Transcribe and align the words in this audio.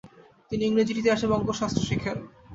তিনি 0.51 0.63
ইংরেজির 0.65 1.01
ইতিহাস 1.01 1.21
এবং 1.23 1.35
অঙ্কশাস্ত্র 1.37 1.81
শিখেন। 1.89 2.17